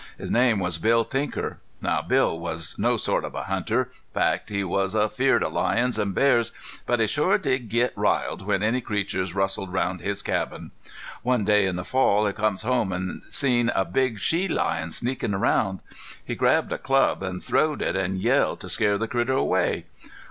His 0.17 0.31
name 0.31 0.57
was 0.57 0.79
Bill 0.79 1.05
Tinker. 1.05 1.59
Now 1.79 2.01
Bill 2.01 2.39
was 2.39 2.73
no 2.79 2.97
sort 2.97 3.23
of 3.23 3.35
a 3.35 3.43
hunter, 3.43 3.91
fact 4.15 4.49
was 4.49 4.55
he 4.55 4.63
was 4.63 4.95
afeerd 4.95 5.43
of 5.43 5.53
lions 5.53 5.99
an' 5.99 6.11
bears, 6.13 6.51
but 6.87 6.99
he 6.99 7.05
shore 7.05 7.37
did 7.37 7.69
git 7.69 7.93
riled 7.95 8.41
when 8.41 8.63
any 8.63 8.81
critters 8.81 9.35
rustled 9.35 9.69
around 9.69 10.01
his 10.01 10.23
cabin. 10.23 10.71
One 11.21 11.45
day 11.45 11.67
in 11.67 11.75
the 11.75 11.85
fall 11.85 12.25
he 12.25 12.33
comes 12.33 12.63
home 12.63 12.91
an' 12.91 13.21
seen 13.29 13.69
a 13.75 13.85
big 13.85 14.17
she 14.17 14.47
lion 14.47 14.89
sneakin' 14.89 15.35
around. 15.35 15.81
He 16.25 16.33
grabbed 16.33 16.73
a 16.73 16.79
club, 16.79 17.21
an' 17.23 17.39
throwed 17.39 17.83
it, 17.83 17.95
and 17.95 18.19
yelled 18.19 18.59
to 18.61 18.69
scare 18.69 18.97
the 18.97 19.07
critter 19.07 19.33
away. 19.33 19.85